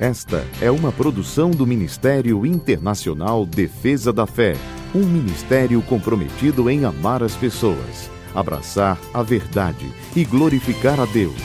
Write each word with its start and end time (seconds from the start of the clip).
Esta 0.00 0.44
é 0.62 0.70
uma 0.70 0.92
produção 0.92 1.50
do 1.50 1.66
Ministério 1.66 2.46
Internacional 2.46 3.44
Defesa 3.44 4.12
da 4.12 4.28
Fé, 4.28 4.52
um 4.94 5.04
ministério 5.04 5.82
comprometido 5.82 6.70
em 6.70 6.84
amar 6.84 7.20
as 7.20 7.34
pessoas, 7.34 8.08
abraçar 8.32 8.96
a 9.12 9.24
verdade 9.24 9.86
e 10.14 10.24
glorificar 10.24 11.00
a 11.00 11.04
Deus. 11.06 11.42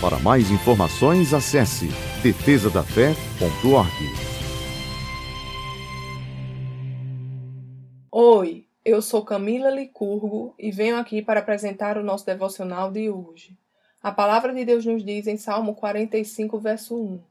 Para 0.00 0.18
mais 0.18 0.50
informações, 0.50 1.34
acesse 1.34 1.88
defesadafé.org. 2.22 3.92
Oi, 8.10 8.64
eu 8.82 9.02
sou 9.02 9.22
Camila 9.22 9.68
Licurgo 9.68 10.54
e 10.58 10.70
venho 10.70 10.96
aqui 10.96 11.20
para 11.20 11.40
apresentar 11.40 11.98
o 11.98 12.02
nosso 12.02 12.24
devocional 12.24 12.90
de 12.90 13.10
hoje. 13.10 13.58
A 14.02 14.10
palavra 14.10 14.54
de 14.54 14.64
Deus 14.64 14.86
nos 14.86 15.04
diz 15.04 15.26
em 15.26 15.36
Salmo 15.36 15.74
45, 15.74 16.58
verso 16.58 16.96
1: 16.96 17.29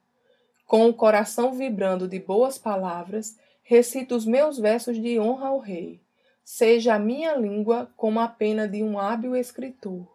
com 0.69 0.87
o 0.87 0.93
coração 0.93 1.51
vibrando 1.51 2.07
de 2.07 2.19
boas 2.19 2.59
palavras, 2.59 3.35
recito 3.63 4.15
os 4.15 4.23
meus 4.23 4.59
versos 4.59 5.01
de 5.01 5.19
honra 5.19 5.47
ao 5.47 5.57
Rei. 5.57 5.99
Seja 6.43 6.93
a 6.93 6.99
minha 6.99 7.35
língua 7.35 7.91
como 7.97 8.19
a 8.19 8.27
pena 8.27 8.67
de 8.67 8.83
um 8.83 8.99
hábil 8.99 9.35
escritor. 9.35 10.07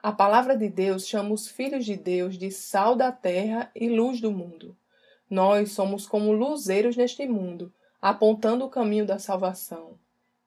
A 0.00 0.12
palavra 0.12 0.56
de 0.56 0.68
Deus 0.68 1.08
chama 1.08 1.34
os 1.34 1.48
filhos 1.48 1.84
de 1.84 1.96
Deus 1.96 2.38
de 2.38 2.52
sal 2.52 2.94
da 2.94 3.10
terra 3.10 3.68
e 3.74 3.88
luz 3.88 4.20
do 4.20 4.30
mundo. 4.30 4.76
Nós 5.28 5.72
somos 5.72 6.06
como 6.06 6.30
luzeiros 6.30 6.96
neste 6.96 7.26
mundo, 7.26 7.72
apontando 8.00 8.64
o 8.64 8.70
caminho 8.70 9.04
da 9.04 9.18
salvação. 9.18 9.98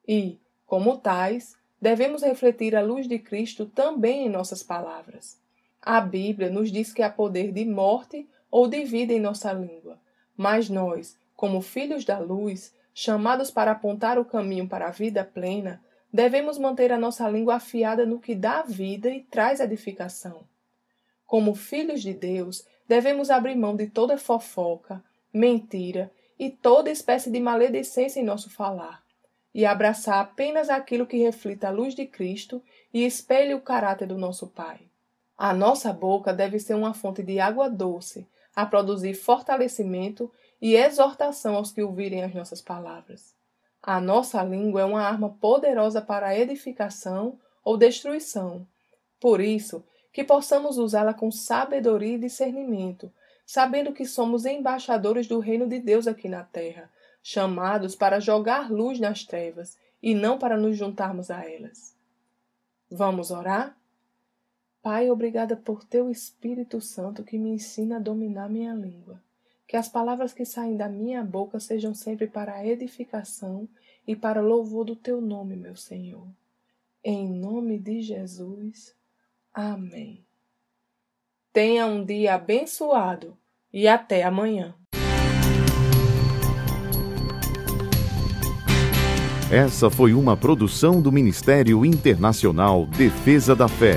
E, 0.08 0.40
como 0.64 0.96
tais, 0.96 1.54
devemos 1.78 2.22
refletir 2.22 2.74
a 2.74 2.80
luz 2.80 3.06
de 3.06 3.18
Cristo 3.18 3.66
também 3.66 4.24
em 4.24 4.30
nossas 4.30 4.62
palavras. 4.62 5.38
A 5.82 6.00
Bíblia 6.00 6.48
nos 6.48 6.72
diz 6.72 6.94
que 6.94 7.02
há 7.02 7.10
poder 7.10 7.52
de 7.52 7.66
morte 7.66 8.26
ou 8.54 8.68
de 8.68 8.84
vida 8.84 9.12
em 9.12 9.18
nossa 9.18 9.52
língua. 9.52 9.98
Mas 10.36 10.70
nós, 10.70 11.18
como 11.34 11.60
filhos 11.60 12.04
da 12.04 12.20
luz, 12.20 12.72
chamados 12.94 13.50
para 13.50 13.72
apontar 13.72 14.16
o 14.16 14.24
caminho 14.24 14.68
para 14.68 14.86
a 14.86 14.90
vida 14.92 15.24
plena, 15.24 15.82
devemos 16.12 16.56
manter 16.56 16.92
a 16.92 16.96
nossa 16.96 17.28
língua 17.28 17.56
afiada 17.56 18.06
no 18.06 18.20
que 18.20 18.32
dá 18.32 18.62
vida 18.62 19.10
e 19.10 19.22
traz 19.24 19.58
edificação. 19.58 20.44
Como 21.26 21.52
filhos 21.56 22.00
de 22.00 22.14
Deus, 22.14 22.64
devemos 22.86 23.28
abrir 23.28 23.56
mão 23.56 23.74
de 23.74 23.88
toda 23.88 24.16
fofoca, 24.16 25.02
mentira 25.32 26.08
e 26.38 26.48
toda 26.48 26.92
espécie 26.92 27.32
de 27.32 27.40
maledicência 27.40 28.20
em 28.20 28.24
nosso 28.24 28.48
falar, 28.50 29.02
e 29.52 29.66
abraçar 29.66 30.20
apenas 30.20 30.70
aquilo 30.70 31.08
que 31.08 31.16
reflita 31.16 31.66
a 31.66 31.72
luz 31.72 31.92
de 31.92 32.06
Cristo 32.06 32.62
e 32.92 33.04
espelhe 33.04 33.52
o 33.52 33.60
caráter 33.60 34.06
do 34.06 34.16
nosso 34.16 34.46
Pai. 34.46 34.78
A 35.36 35.52
nossa 35.52 35.92
boca 35.92 36.32
deve 36.32 36.60
ser 36.60 36.74
uma 36.74 36.94
fonte 36.94 37.20
de 37.20 37.40
água 37.40 37.68
doce, 37.68 38.24
a 38.54 38.64
produzir 38.64 39.14
fortalecimento 39.14 40.30
e 40.60 40.76
exortação 40.76 41.56
aos 41.56 41.72
que 41.72 41.82
ouvirem 41.82 42.22
as 42.22 42.34
nossas 42.34 42.60
palavras. 42.60 43.34
A 43.82 44.00
nossa 44.00 44.42
língua 44.42 44.80
é 44.80 44.84
uma 44.84 45.02
arma 45.02 45.28
poderosa 45.28 46.00
para 46.00 46.28
a 46.28 46.38
edificação 46.38 47.38
ou 47.62 47.76
destruição. 47.76 48.66
Por 49.20 49.40
isso, 49.40 49.84
que 50.12 50.24
possamos 50.24 50.78
usá-la 50.78 51.12
com 51.12 51.30
sabedoria 51.30 52.14
e 52.14 52.18
discernimento, 52.18 53.12
sabendo 53.44 53.92
que 53.92 54.06
somos 54.06 54.46
embaixadores 54.46 55.26
do 55.26 55.38
reino 55.38 55.66
de 55.66 55.78
Deus 55.78 56.06
aqui 56.06 56.28
na 56.28 56.44
terra, 56.44 56.90
chamados 57.22 57.94
para 57.94 58.20
jogar 58.20 58.70
luz 58.70 59.00
nas 59.00 59.24
trevas 59.24 59.76
e 60.02 60.14
não 60.14 60.38
para 60.38 60.56
nos 60.56 60.76
juntarmos 60.76 61.30
a 61.30 61.44
elas. 61.44 61.94
Vamos 62.90 63.30
orar? 63.30 63.76
Pai, 64.84 65.10
obrigada 65.10 65.56
por 65.56 65.82
teu 65.82 66.10
Espírito 66.10 66.78
Santo 66.78 67.24
que 67.24 67.38
me 67.38 67.48
ensina 67.48 67.96
a 67.96 67.98
dominar 67.98 68.50
minha 68.50 68.74
língua. 68.74 69.18
Que 69.66 69.78
as 69.78 69.88
palavras 69.88 70.34
que 70.34 70.44
saem 70.44 70.76
da 70.76 70.90
minha 70.90 71.24
boca 71.24 71.58
sejam 71.58 71.94
sempre 71.94 72.26
para 72.26 72.52
a 72.52 72.66
edificação 72.66 73.66
e 74.06 74.14
para 74.14 74.42
louvor 74.42 74.84
do 74.84 74.94
teu 74.94 75.22
nome, 75.22 75.56
meu 75.56 75.74
Senhor. 75.74 76.28
Em 77.02 77.26
nome 77.26 77.78
de 77.78 78.02
Jesus. 78.02 78.94
Amém. 79.54 80.22
Tenha 81.50 81.86
um 81.86 82.04
dia 82.04 82.34
abençoado 82.34 83.38
e 83.72 83.88
até 83.88 84.22
amanhã. 84.22 84.74
Essa 89.50 89.88
foi 89.88 90.12
uma 90.12 90.36
produção 90.36 91.00
do 91.00 91.10
Ministério 91.10 91.86
Internacional 91.86 92.84
Defesa 92.84 93.56
da 93.56 93.66
Fé 93.66 93.96